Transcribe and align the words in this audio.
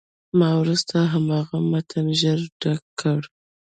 ما 0.39 0.49
وروسته 0.61 0.95
هماغه 1.13 1.57
متن 1.71 2.05
ژر 2.19 2.39
درک 2.61 2.85
کړ. 3.01 3.19